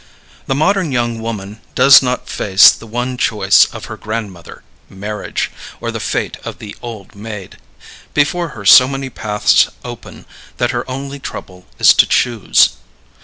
[0.47, 5.91] The modern young woman does not face the one choice of her grandmother marriage or
[5.91, 7.59] the fate of the "old maid."
[8.15, 10.25] Before her so many paths open
[10.57, 12.69] that her only trouble is to choose.